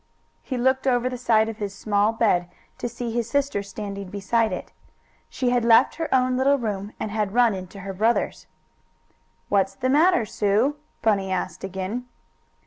He 0.41 0.57
looked 0.57 0.87
over 0.87 1.07
the 1.09 1.15
side 1.19 1.47
of 1.47 1.57
his 1.57 1.75
small 1.77 2.11
bed 2.11 2.49
to 2.79 2.89
see 2.89 3.11
his 3.11 3.29
sister 3.29 3.61
standing 3.61 4.09
beside 4.09 4.51
it. 4.51 4.71
She 5.29 5.51
had 5.51 5.63
left 5.63 5.97
her 5.97 6.11
own 6.11 6.37
little 6.37 6.57
room 6.57 6.93
and 6.99 7.11
had 7.11 7.35
run 7.35 7.53
into 7.53 7.81
her 7.81 7.93
brother's. 7.93 8.47
"What's 9.47 9.75
the 9.75 9.89
matter, 9.91 10.25
Sue?" 10.25 10.77
Bunny 11.03 11.31
asked 11.31 11.63
again. 11.63 12.07